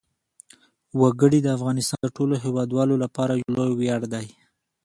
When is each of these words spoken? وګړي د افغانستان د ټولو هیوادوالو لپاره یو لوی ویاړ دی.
وګړي 1.01 1.39
د 1.43 1.47
افغانستان 1.57 1.99
د 2.03 2.07
ټولو 2.17 2.33
هیوادوالو 2.43 2.95
لپاره 3.03 3.33
یو 3.41 3.51
لوی 3.57 3.73
ویاړ 3.79 4.01
دی. 4.13 4.27